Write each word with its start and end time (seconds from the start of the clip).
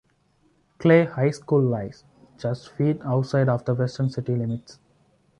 Clay 0.79 1.05
High 1.05 1.29
School 1.29 1.61
lies 1.61 2.05
just 2.39 2.71
feet 2.71 2.99
outside 3.05 3.47
of 3.47 3.65
the 3.65 3.75
western 3.75 4.09
city 4.09 4.35
limits. 4.35 4.79